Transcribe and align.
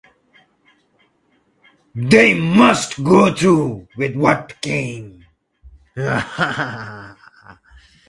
They 1.93 2.33
must 2.33 3.03
go 3.03 3.35
through 3.35 3.87
with 3.97 4.15
what 4.15 4.59
came. 4.61 5.27